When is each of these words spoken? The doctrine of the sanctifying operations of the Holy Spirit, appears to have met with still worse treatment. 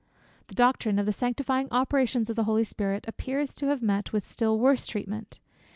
The 0.47 0.55
doctrine 0.55 0.97
of 0.97 1.05
the 1.05 1.11
sanctifying 1.11 1.67
operations 1.69 2.31
of 2.31 2.35
the 2.35 2.45
Holy 2.45 2.63
Spirit, 2.63 3.05
appears 3.07 3.53
to 3.53 3.67
have 3.67 3.83
met 3.83 4.11
with 4.11 4.25
still 4.25 4.57
worse 4.57 4.87
treatment. 4.87 5.39